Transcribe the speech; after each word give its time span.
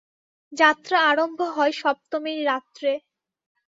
যাত্রা 0.53 0.97
আরম্ভ 1.09 1.39
হয় 1.55 1.73
সপ্তমীর 1.81 2.39
রাত্রে। 2.45 2.91